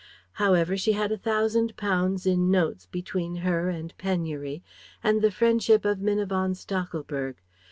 However 0.41 0.75
she 0.77 0.93
had 0.93 1.11
a 1.11 1.17
thousand 1.19 1.77
pounds 1.77 2.25
(in 2.25 2.49
notes) 2.49 2.87
between 2.87 3.35
her 3.45 3.69
and 3.69 3.95
penury, 3.99 4.63
and 5.03 5.21
the 5.21 5.29
friendship 5.29 5.85
of 5.85 6.01
Minna 6.01 6.25
von 6.25 6.55
Stachelberg. 6.55 7.35